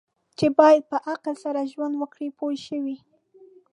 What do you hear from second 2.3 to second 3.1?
پوه شوې!.